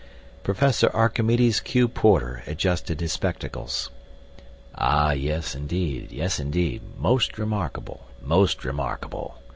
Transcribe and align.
Professor 0.41 0.89
Archimedes 0.95 1.59
Q. 1.59 1.87
Porter 1.87 2.41
adjusted 2.47 2.99
his 3.01 3.13
spectacles. 3.13 3.91
"Ah, 4.73 5.11
yes, 5.11 5.53
indeed; 5.53 6.11
yes 6.11 6.39
indeed—most 6.39 7.37
remarkable, 7.37 8.07
most 8.19 8.65
remarkable!" 8.65 9.37